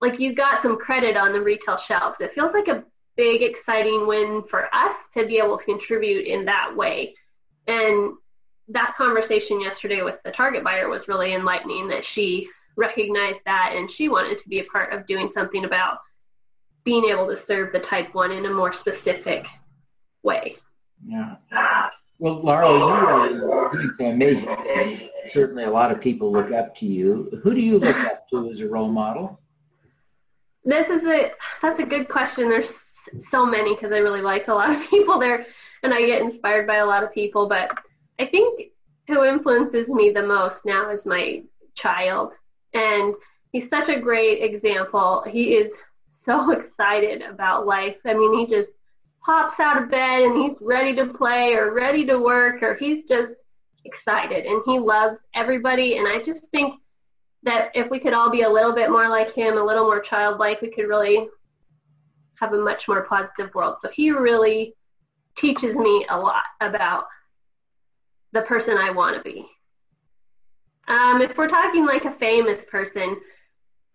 like 0.00 0.20
you 0.20 0.32
got 0.32 0.62
some 0.62 0.76
credit 0.78 1.16
on 1.16 1.32
the 1.32 1.40
retail 1.40 1.76
shelves. 1.76 2.20
It 2.20 2.32
feels 2.32 2.52
like 2.52 2.68
a 2.68 2.84
big 3.16 3.42
exciting 3.42 4.06
win 4.06 4.42
for 4.48 4.68
us 4.74 5.08
to 5.14 5.26
be 5.26 5.38
able 5.38 5.56
to 5.56 5.64
contribute 5.64 6.26
in 6.26 6.44
that 6.44 6.74
way. 6.76 7.14
And 7.66 8.12
that 8.68 8.94
conversation 8.94 9.60
yesterday 9.60 10.02
with 10.02 10.22
the 10.22 10.30
target 10.30 10.62
buyer 10.62 10.88
was 10.88 11.08
really 11.08 11.34
enlightening 11.34 11.88
that 11.88 12.04
she 12.04 12.48
recognized 12.76 13.40
that 13.46 13.72
and 13.74 13.90
she 13.90 14.08
wanted 14.08 14.38
to 14.38 14.48
be 14.48 14.60
a 14.60 14.64
part 14.64 14.92
of 14.92 15.06
doing 15.06 15.30
something 15.30 15.64
about 15.64 15.98
being 16.84 17.06
able 17.06 17.26
to 17.26 17.36
serve 17.36 17.72
the 17.72 17.80
type 17.80 18.14
1 18.14 18.32
in 18.32 18.46
a 18.46 18.50
more 18.50 18.72
specific 18.72 19.46
way. 20.22 20.56
Yeah. 21.04 21.36
Well, 22.18 22.40
Laura, 22.40 22.68
you 22.68 23.40
amazing. 24.00 25.10
Certainly 25.26 25.64
a 25.64 25.70
lot 25.70 25.90
of 25.90 26.00
people 26.00 26.32
look 26.32 26.52
up 26.52 26.74
to 26.76 26.86
you. 26.86 27.40
Who 27.42 27.54
do 27.54 27.60
you 27.60 27.78
look 27.78 27.96
up 27.96 28.28
to 28.30 28.50
as 28.50 28.60
a 28.60 28.68
role 28.68 28.88
model? 28.88 29.40
This 30.64 30.88
is 30.90 31.06
a, 31.06 31.32
that's 31.62 31.80
a 31.80 31.86
good 31.86 32.08
question. 32.08 32.48
There's 32.48 32.72
so 33.18 33.46
many 33.46 33.74
because 33.74 33.92
I 33.92 33.98
really 33.98 34.22
like 34.22 34.48
a 34.48 34.54
lot 34.54 34.70
of 34.70 34.80
people 34.90 35.18
there 35.18 35.46
and 35.82 35.92
I 35.94 36.04
get 36.04 36.22
inspired 36.22 36.66
by 36.66 36.76
a 36.76 36.86
lot 36.86 37.02
of 37.02 37.12
people. 37.12 37.48
But 37.48 37.78
I 38.18 38.24
think 38.24 38.70
who 39.06 39.24
influences 39.24 39.88
me 39.88 40.10
the 40.10 40.26
most 40.26 40.64
now 40.64 40.90
is 40.90 41.06
my 41.06 41.42
child. 41.74 42.32
And 42.74 43.14
he's 43.52 43.68
such 43.68 43.88
a 43.88 44.00
great 44.00 44.42
example. 44.42 45.24
He 45.28 45.54
is 45.54 45.74
so 46.24 46.50
excited 46.58 47.22
about 47.22 47.66
life. 47.66 47.96
I 48.04 48.14
mean, 48.14 48.38
he 48.38 48.46
just 48.46 48.72
pops 49.24 49.58
out 49.58 49.82
of 49.82 49.90
bed 49.90 50.22
and 50.22 50.36
he's 50.36 50.56
ready 50.60 50.94
to 50.94 51.06
play 51.06 51.54
or 51.54 51.74
ready 51.74 52.04
to 52.06 52.18
work 52.18 52.62
or 52.62 52.74
he's 52.74 53.08
just 53.08 53.32
excited 53.86 54.44
and 54.46 54.62
he 54.66 54.78
loves 54.78 55.18
everybody. 55.34 55.98
And 55.98 56.06
I 56.06 56.18
just 56.22 56.46
think 56.50 56.74
that 57.42 57.70
if 57.74 57.88
we 57.90 57.98
could 57.98 58.12
all 58.12 58.30
be 58.30 58.42
a 58.42 58.50
little 58.50 58.72
bit 58.72 58.90
more 58.90 59.08
like 59.08 59.32
him, 59.32 59.56
a 59.56 59.64
little 59.64 59.84
more 59.84 60.00
childlike, 60.00 60.60
we 60.60 60.68
could 60.68 60.88
really 60.88 61.28
have 62.40 62.52
a 62.52 62.58
much 62.58 62.88
more 62.88 63.04
positive 63.04 63.54
world. 63.54 63.76
So 63.80 63.88
he 63.88 64.10
really 64.10 64.74
teaches 65.36 65.76
me 65.76 66.06
a 66.10 66.18
lot 66.18 66.44
about 66.60 67.06
the 68.32 68.42
person 68.42 68.76
I 68.76 68.90
want 68.90 69.16
to 69.16 69.22
be. 69.22 69.46
Um, 70.88 71.20
if 71.22 71.36
we're 71.36 71.48
talking 71.48 71.86
like 71.86 72.04
a 72.04 72.12
famous 72.12 72.64
person, 72.64 73.16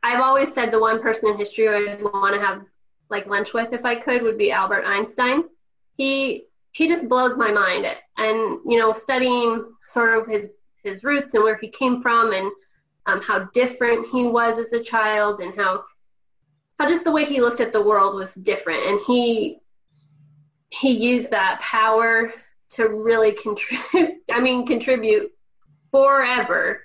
I've 0.04 0.22
always 0.22 0.54
said 0.54 0.72
the 0.72 0.80
one 0.80 1.02
person 1.02 1.30
in 1.30 1.38
history 1.38 1.70
I'd 1.70 2.02
want 2.02 2.34
to 2.36 2.42
have 2.42 2.64
like 3.10 3.28
lunch 3.28 3.54
with 3.54 3.74
if 3.74 3.86
I 3.86 3.96
could 3.96 4.22
would 4.24 4.38
be 4.38 4.52
Albert 4.52 4.86
Einstein. 4.86 5.44
He 5.98 6.46
he 6.74 6.88
just 6.88 7.10
blows 7.10 7.36
my 7.36 7.52
mind. 7.52 7.86
And 8.18 8.60
you 8.66 8.80
know, 8.80 8.94
studying 8.94 9.66
sort 9.92 10.20
of 10.20 10.28
his 10.28 10.50
his 10.84 11.04
roots 11.04 11.34
and 11.34 11.44
where 11.44 11.58
he 11.58 11.68
came 11.68 12.02
from 12.02 12.34
and 12.34 12.52
um, 13.06 13.22
how 13.22 13.40
different 13.54 14.08
he 14.10 14.24
was 14.24 14.58
as 14.58 14.74
a 14.74 14.84
child 14.84 15.42
and 15.42 15.54
how 15.56 15.84
how 16.80 16.88
just 16.88 17.04
the 17.04 17.12
way 17.12 17.26
he 17.26 17.42
looked 17.42 17.60
at 17.60 17.74
the 17.74 17.82
world 17.82 18.16
was 18.16 18.34
different 18.36 18.84
and 18.86 19.00
he 19.06 19.58
he 20.70 20.92
used 20.92 21.30
that 21.32 21.60
power 21.62 22.34
to 22.70 22.88
really 22.88 23.32
contribute 23.32 24.18
I 24.32 24.40
mean 24.40 24.66
contribute 24.66 25.32
forever 25.92 26.84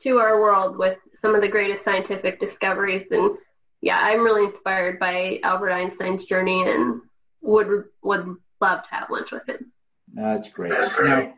to 0.00 0.18
our 0.18 0.40
world 0.40 0.78
with 0.78 0.98
some 1.20 1.34
of 1.34 1.40
the 1.40 1.48
greatest 1.48 1.84
scientific 1.84 2.38
discoveries 2.38 3.04
and 3.10 3.36
yeah, 3.84 3.98
I'm 4.00 4.24
really 4.24 4.44
inspired 4.44 4.98
by 4.98 5.40
Albert 5.42 5.72
Einstein's 5.72 6.24
journey 6.24 6.66
and 6.66 7.02
would 7.42 7.84
would 8.02 8.34
love 8.58 8.82
to 8.82 8.94
have 8.94 9.10
lunch 9.10 9.30
with 9.30 9.46
him. 9.46 9.72
That's 10.14 10.48
great. 10.48 10.72
Now, 10.72 11.34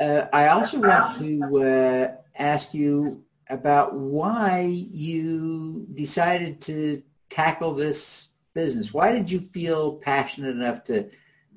uh, 0.00 0.26
I 0.32 0.48
also 0.48 0.80
want 0.80 1.16
to 1.16 1.62
uh, 1.62 2.16
ask 2.36 2.74
you 2.74 3.24
about 3.50 3.94
why 3.94 4.60
you 4.62 5.86
decided 5.94 6.60
to 6.62 7.02
tackle 7.28 7.74
this 7.74 8.28
business. 8.54 8.94
Why 8.94 9.12
did 9.12 9.30
you 9.30 9.48
feel 9.52 9.94
passionate 9.96 10.50
enough 10.50 10.84
to 10.84 11.10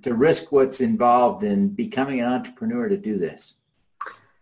to 0.04 0.14
risk 0.14 0.52
what's 0.52 0.80
involved 0.80 1.44
in 1.44 1.70
becoming 1.70 2.20
an 2.20 2.28
entrepreneur 2.28 2.88
to 2.88 2.98
do 2.98 3.18
this? 3.18 3.56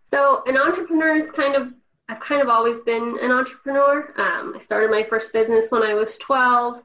So 0.04 0.42
an 0.46 0.56
entrepreneur 0.56 1.16
is 1.16 1.30
kind 1.30 1.54
of 1.54 1.72
I've 2.08 2.20
kind 2.20 2.40
of 2.40 2.48
always 2.48 2.80
been 2.80 3.18
an 3.20 3.32
entrepreneur. 3.32 4.12
Um, 4.16 4.54
I 4.54 4.58
started 4.60 4.90
my 4.90 5.02
first 5.02 5.32
business 5.32 5.70
when 5.70 5.82
I 5.82 5.94
was 5.94 6.16
12. 6.18 6.80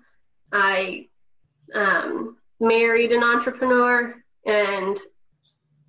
I 0.52 1.08
um, 1.76 2.38
married 2.60 3.12
an 3.12 3.24
entrepreneur 3.24 4.16
and 4.46 5.00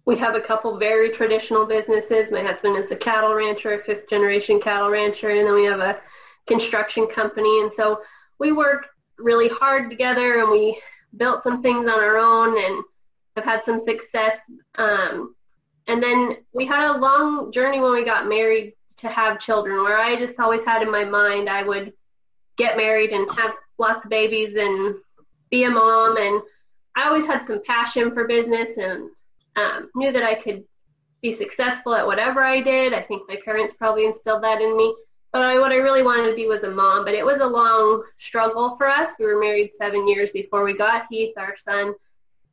we 0.05 0.17
have 0.19 0.35
a 0.35 0.41
couple 0.41 0.79
very 0.79 1.11
traditional 1.11 1.67
businesses. 1.67 2.31
My 2.31 2.43
husband 2.43 2.77
is 2.77 2.91
a 2.91 2.97
cattle 2.97 3.35
rancher, 3.35 3.75
a 3.75 3.85
fifth 3.85 4.09
generation 4.09 4.61
cattle 4.61 4.91
rancher, 4.91 5.31
and 5.31 5.47
then 5.47 5.55
we 5.55 5.65
have 5.65 5.81
a 5.81 6.01
construction 6.47 7.07
company. 7.07 7.61
And 7.61 7.73
so 7.73 8.03
we 8.39 8.53
work 8.53 8.89
really 9.19 9.49
hard 9.49 9.91
together 9.91 10.41
and 10.41 10.51
we 10.51 10.81
built 11.17 11.43
some 11.43 11.63
things 11.63 11.89
on 11.89 12.01
our 12.01 12.19
own 12.19 12.59
and 12.59 12.83
have 13.37 13.45
had 13.45 13.65
some 13.65 13.79
success. 13.79 14.41
Um, 14.77 15.35
and 15.87 16.03
then 16.03 16.39
we 16.53 16.67
had 16.67 16.91
a 16.91 16.99
long 16.99 17.53
journey 17.53 17.81
when 17.81 17.93
we 17.93 18.05
got 18.05 18.29
married 18.29 18.75
to 18.97 19.09
have 19.09 19.41
children 19.41 19.83
where 19.83 19.99
I 19.99 20.17
just 20.17 20.39
always 20.39 20.65
had 20.65 20.83
in 20.83 20.91
my 20.91 21.05
mind 21.05 21.49
I 21.49 21.63
would 21.63 21.93
get 22.57 22.77
married 22.77 23.11
and 23.11 23.31
have 23.39 23.55
lots 23.79 24.05
of 24.05 24.11
babies 24.11 24.55
and 24.57 24.97
be 25.51 25.65
a 25.65 25.71
mom 25.71 26.17
and 26.17 26.43
I 26.95 27.09
always 27.09 27.27
had 27.27 27.47
some 27.47 27.63
passion 27.65 28.13
for 28.13 28.27
business 28.27 28.77
and 28.77 29.11
um, 29.57 29.91
knew 29.95 30.13
that 30.13 30.23
I 30.23 30.35
could 30.35 30.65
be 31.23 31.33
successful 31.33 31.95
at 31.95 32.07
whatever 32.07 32.43
I 32.43 32.61
did. 32.61 32.93
I 32.93 33.01
think 33.01 33.29
my 33.29 33.39
parents 33.45 33.73
probably 33.73 34.07
instilled 34.07 34.43
that 34.43 34.61
in 34.61 34.77
me. 34.77 34.95
But 35.33 35.43
I, 35.43 35.59
what 35.59 35.73
I 35.73 35.77
really 35.77 36.03
wanted 36.03 36.29
to 36.29 36.37
be 36.37 36.47
was 36.47 36.63
a 36.63 36.71
mom. 36.71 37.05
But 37.05 37.15
it 37.15 37.25
was 37.25 37.41
a 37.41 37.47
long 37.47 38.03
struggle 38.19 38.77
for 38.77 38.89
us. 38.89 39.11
We 39.19 39.27
were 39.27 39.41
married 39.41 39.71
seven 39.73 40.07
years 40.07 40.31
before 40.31 40.65
we 40.65 40.75
got 40.75 41.07
Heath, 41.11 41.35
our 41.37 41.57
son. 41.57 41.95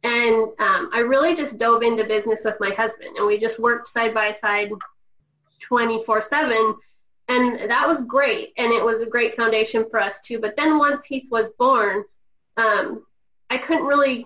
And 0.03 0.47
um, 0.59 0.89
I 0.93 1.03
really 1.05 1.35
just 1.35 1.57
dove 1.57 1.83
into 1.83 2.05
business 2.05 2.43
with 2.45 2.57
my 2.59 2.69
husband. 2.69 3.17
And 3.17 3.27
we 3.27 3.37
just 3.37 3.59
worked 3.59 3.89
side 3.89 4.13
by 4.13 4.31
side 4.31 4.71
24-7 5.69 6.75
and 7.29 7.69
that 7.69 7.87
was 7.87 8.01
great 8.01 8.53
and 8.57 8.73
it 8.73 8.83
was 8.83 9.01
a 9.01 9.05
great 9.05 9.35
foundation 9.35 9.85
for 9.89 9.99
us 9.99 10.19
too 10.21 10.39
but 10.39 10.55
then 10.55 10.77
once 10.77 11.05
heath 11.05 11.27
was 11.29 11.51
born 11.59 12.03
um, 12.57 13.05
i 13.49 13.57
couldn't 13.57 13.85
really 13.85 14.25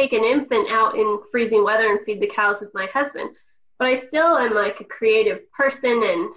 take 0.00 0.12
an 0.12 0.24
infant 0.24 0.70
out 0.70 0.94
in 0.94 1.20
freezing 1.30 1.64
weather 1.64 1.88
and 1.88 2.00
feed 2.04 2.20
the 2.20 2.26
cows 2.26 2.60
with 2.60 2.72
my 2.74 2.86
husband 2.86 3.30
but 3.78 3.88
i 3.88 3.94
still 3.94 4.38
am 4.38 4.54
like 4.54 4.80
a 4.80 4.84
creative 4.84 5.50
person 5.52 6.02
and 6.04 6.32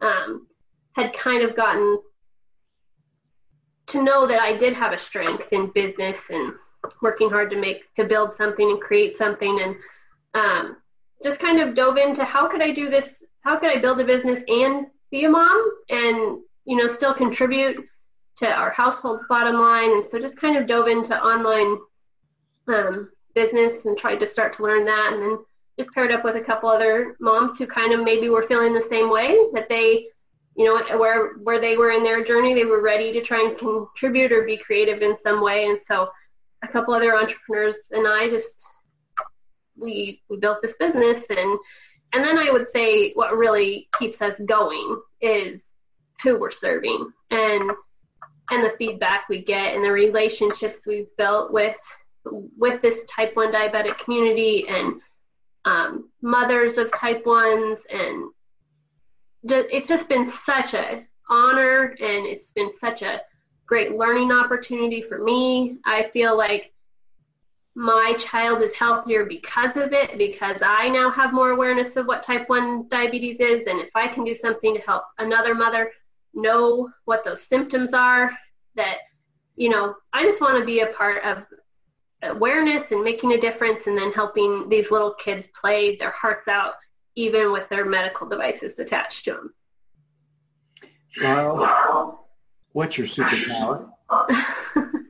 um, 0.00 0.46
had 0.92 1.12
kind 1.12 1.42
of 1.42 1.56
gotten 1.56 1.98
to 3.86 4.02
know 4.02 4.26
that 4.26 4.40
i 4.40 4.56
did 4.56 4.74
have 4.74 4.92
a 4.92 4.98
strength 4.98 5.48
in 5.52 5.72
business 5.72 6.18
and 6.30 6.52
working 7.02 7.30
hard 7.30 7.50
to 7.50 7.56
make 7.56 7.92
to 7.94 8.04
build 8.04 8.32
something 8.34 8.70
and 8.70 8.80
create 8.80 9.16
something 9.16 9.60
and 9.60 9.76
um, 10.34 10.76
just 11.22 11.40
kind 11.40 11.60
of 11.60 11.74
dove 11.74 11.96
into 11.96 12.24
how 12.24 12.46
could 12.48 12.62
i 12.62 12.70
do 12.70 12.88
this 12.88 13.22
how 13.48 13.56
could 13.56 13.70
I 13.70 13.80
build 13.80 14.00
a 14.00 14.04
business 14.04 14.42
and 14.48 14.86
be 15.10 15.24
a 15.24 15.28
mom 15.28 15.70
and, 15.88 16.38
you 16.66 16.76
know, 16.76 16.88
still 16.88 17.14
contribute 17.14 17.82
to 18.36 18.46
our 18.46 18.70
household's 18.70 19.24
bottom 19.28 19.54
line. 19.54 19.90
And 19.90 20.04
so 20.10 20.18
just 20.18 20.36
kind 20.36 20.56
of 20.56 20.66
dove 20.66 20.86
into 20.86 21.18
online 21.18 21.78
um, 22.68 23.10
business 23.34 23.84
and 23.84 23.96
tried 23.96 24.20
to 24.20 24.26
start 24.26 24.54
to 24.56 24.62
learn 24.62 24.84
that. 24.84 25.12
And 25.12 25.22
then 25.22 25.38
just 25.78 25.92
paired 25.92 26.10
up 26.10 26.24
with 26.24 26.36
a 26.36 26.40
couple 26.40 26.68
other 26.68 27.16
moms 27.20 27.56
who 27.56 27.66
kind 27.66 27.92
of 27.92 28.02
maybe 28.02 28.28
were 28.28 28.46
feeling 28.46 28.72
the 28.72 28.82
same 28.82 29.10
way 29.10 29.38
that 29.52 29.68
they 29.68 30.08
you 30.56 30.64
know 30.64 30.98
where 30.98 31.34
where 31.34 31.60
they 31.60 31.76
were 31.76 31.92
in 31.92 32.02
their 32.02 32.24
journey 32.24 32.52
they 32.52 32.64
were 32.64 32.82
ready 32.82 33.12
to 33.12 33.20
try 33.20 33.44
and 33.44 33.56
contribute 33.56 34.32
or 34.32 34.42
be 34.42 34.56
creative 34.56 35.02
in 35.02 35.16
some 35.24 35.40
way. 35.42 35.66
And 35.66 35.78
so 35.86 36.10
a 36.62 36.68
couple 36.68 36.94
other 36.94 37.14
entrepreneurs 37.14 37.76
and 37.92 38.06
I 38.08 38.28
just 38.28 38.66
we 39.76 40.20
we 40.28 40.36
built 40.36 40.60
this 40.62 40.74
business. 40.74 41.30
And 41.30 41.58
and 42.12 42.24
then 42.24 42.38
I 42.38 42.50
would 42.50 42.68
say 42.68 43.12
what 43.12 43.36
really 43.36 43.88
keeps 43.98 44.20
us 44.20 44.40
going 44.40 45.00
is 45.20 45.64
who 46.22 46.38
we're 46.38 46.50
serving 46.50 47.12
and 47.30 47.70
and 48.50 48.64
the 48.64 48.74
feedback 48.78 49.28
we 49.28 49.38
get 49.38 49.74
and 49.74 49.84
the 49.84 49.92
relationships 49.92 50.86
we've 50.86 51.14
built 51.16 51.52
with 51.52 51.78
with 52.24 52.82
this 52.82 53.00
type 53.08 53.36
1 53.36 53.52
diabetic 53.52 53.98
community 53.98 54.66
and 54.68 55.00
um, 55.64 56.10
mothers 56.22 56.78
of 56.78 56.92
type 56.92 57.24
1s 57.24 57.80
and 57.90 58.30
it's 59.44 59.88
just 59.88 60.08
been 60.08 60.30
such 60.30 60.74
a 60.74 61.04
honor 61.30 61.96
and 62.00 62.26
it's 62.26 62.52
been 62.52 62.72
such 62.74 63.02
a 63.02 63.20
great 63.66 63.96
learning 63.96 64.32
opportunity 64.32 65.02
for 65.02 65.22
me. 65.22 65.76
I 65.84 66.04
feel 66.04 66.36
like 66.36 66.72
my 67.74 68.14
child 68.18 68.62
is 68.62 68.74
healthier 68.74 69.24
because 69.24 69.76
of 69.76 69.92
it 69.92 70.18
because 70.18 70.62
I 70.64 70.88
now 70.88 71.10
have 71.10 71.32
more 71.32 71.50
awareness 71.50 71.94
of 71.96 72.06
what 72.06 72.24
type 72.24 72.48
1 72.48 72.88
diabetes 72.88 73.38
is 73.38 73.66
and 73.66 73.78
if 73.78 73.90
I 73.94 74.08
can 74.08 74.24
do 74.24 74.34
something 74.34 74.74
to 74.74 74.80
help 74.80 75.04
another 75.18 75.54
mother 75.54 75.92
know 76.34 76.90
what 77.04 77.24
those 77.24 77.42
symptoms 77.42 77.92
are 77.92 78.36
that 78.74 78.98
you 79.54 79.68
know 79.68 79.94
I 80.12 80.24
just 80.24 80.40
want 80.40 80.58
to 80.58 80.64
be 80.64 80.80
a 80.80 80.86
part 80.86 81.24
of 81.24 81.44
awareness 82.22 82.90
and 82.90 83.02
making 83.02 83.32
a 83.32 83.38
difference 83.38 83.86
and 83.86 83.96
then 83.96 84.12
helping 84.12 84.68
these 84.68 84.90
little 84.90 85.12
kids 85.14 85.46
play 85.48 85.96
their 85.96 86.10
hearts 86.10 86.48
out 86.48 86.74
even 87.14 87.52
with 87.52 87.68
their 87.68 87.84
medical 87.84 88.28
devices 88.28 88.78
attached 88.78 89.24
to 89.24 89.32
them. 89.32 89.54
Well, 91.20 92.28
what's 92.72 92.96
your 92.96 93.06
superpower? 93.06 93.90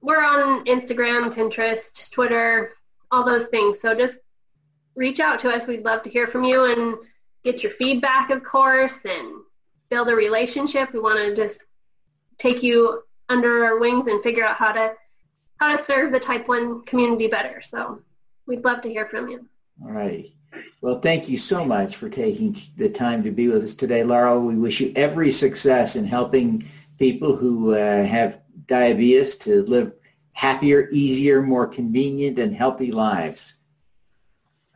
we're 0.00 0.22
on 0.22 0.64
Instagram, 0.66 1.32
Pinterest, 1.34 2.10
Twitter, 2.10 2.72
all 3.10 3.24
those 3.24 3.46
things. 3.46 3.80
So 3.80 3.94
just 3.94 4.16
reach 4.94 5.20
out 5.20 5.38
to 5.40 5.50
us. 5.50 5.66
We'd 5.66 5.84
love 5.84 6.02
to 6.02 6.10
hear 6.10 6.26
from 6.26 6.44
you 6.44 6.70
and 6.70 6.96
get 7.44 7.62
your 7.62 7.72
feedback, 7.72 8.30
of 8.30 8.42
course, 8.42 8.98
and 9.04 9.42
build 9.88 10.08
a 10.08 10.14
relationship. 10.14 10.92
We 10.92 11.00
want 11.00 11.18
to 11.18 11.34
just 11.34 11.62
take 12.38 12.62
you 12.62 13.02
under 13.28 13.64
our 13.64 13.78
wings 13.78 14.08
and 14.08 14.22
figure 14.22 14.44
out 14.44 14.56
how 14.56 14.72
to 14.72 14.94
how 15.58 15.76
to 15.76 15.82
serve 15.82 16.10
the 16.10 16.18
type 16.18 16.48
1 16.48 16.82
community 16.86 17.28
better. 17.28 17.62
So 17.62 18.02
we'd 18.46 18.64
love 18.64 18.80
to 18.80 18.88
hear 18.88 19.06
from 19.06 19.28
you. 19.28 19.46
All 19.80 19.92
right. 19.92 20.32
Well, 20.80 21.00
thank 21.00 21.28
you 21.28 21.38
so 21.38 21.64
much 21.64 21.96
for 21.96 22.08
taking 22.08 22.56
the 22.76 22.88
time 22.88 23.22
to 23.22 23.30
be 23.30 23.48
with 23.48 23.64
us 23.64 23.74
today, 23.74 24.02
Laurel. 24.02 24.40
We 24.40 24.56
wish 24.56 24.80
you 24.80 24.92
every 24.96 25.30
success 25.30 25.96
in 25.96 26.04
helping 26.04 26.68
people 26.98 27.36
who 27.36 27.74
uh, 27.74 28.04
have 28.04 28.40
diabetes 28.66 29.36
to 29.36 29.62
live 29.62 29.92
happier, 30.32 30.88
easier, 30.90 31.42
more 31.42 31.66
convenient, 31.66 32.38
and 32.38 32.54
healthy 32.54 32.90
lives. 32.90 33.54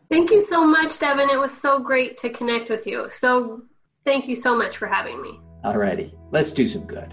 Thank 0.08 0.30
you 0.30 0.46
so 0.46 0.64
much, 0.64 0.98
Devin. 0.98 1.28
It 1.30 1.38
was 1.38 1.56
so 1.56 1.80
great 1.80 2.16
to 2.18 2.30
connect 2.30 2.70
with 2.70 2.86
you. 2.86 3.08
So 3.10 3.62
thank 4.04 4.28
you 4.28 4.36
so 4.36 4.56
much 4.56 4.76
for 4.76 4.86
having 4.86 5.20
me. 5.20 5.40
All 5.64 5.76
righty. 5.76 6.14
Let's 6.30 6.52
do 6.52 6.68
some 6.68 6.84
good. 6.84 7.12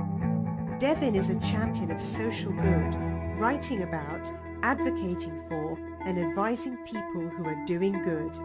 Devin 0.81 1.15
is 1.15 1.29
a 1.29 1.39
champion 1.41 1.91
of 1.91 2.01
social 2.01 2.51
good, 2.53 2.95
writing 3.37 3.83
about, 3.83 4.31
advocating 4.63 5.43
for, 5.47 5.77
and 6.03 6.17
advising 6.17 6.75
people 6.77 7.29
who 7.29 7.45
are 7.45 7.63
doing 7.67 8.01
good. 8.01 8.35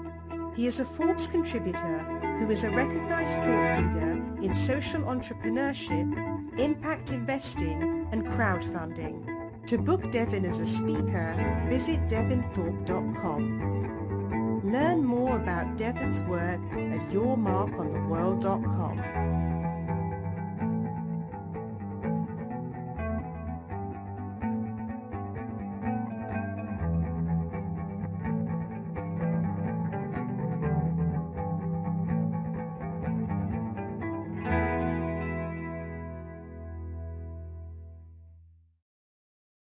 He 0.54 0.66
is 0.66 0.78
a 0.78 0.84
Forbes 0.84 1.28
contributor 1.28 2.00
who 2.38 2.50
is 2.50 2.64
a 2.64 2.70
recognized 2.70 3.36
thought 3.36 3.84
leader 3.84 4.22
in 4.42 4.52
social 4.52 5.00
entrepreneurship, 5.04 6.58
impact 6.58 7.12
investing, 7.12 8.06
and 8.12 8.26
crowdfunding. 8.26 9.24
To 9.68 9.78
book 9.78 10.12
Devin 10.12 10.44
as 10.44 10.60
a 10.60 10.66
speaker, 10.66 11.66
visit 11.70 12.06
devinthorpe.com. 12.06 14.60
Learn 14.70 15.02
more 15.02 15.40
about 15.40 15.78
Devin's 15.78 16.20
work 16.24 16.60
at 16.72 17.08
yourmarkontheworld.com. 17.08 19.15